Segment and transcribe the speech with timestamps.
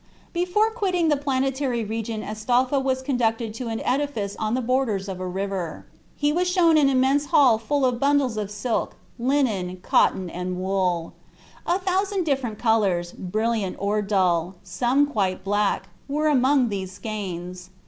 [0.33, 5.19] Before quitting the planetary region Astolpho was conducted to an edifice on the borders of
[5.19, 5.85] a river.
[6.15, 11.13] He was shown an immense hall full of bundles of silk, linen, cotton, and wool.
[11.67, 17.69] A thousand different colors, brilliant or dull, some quite black, were among these skeins.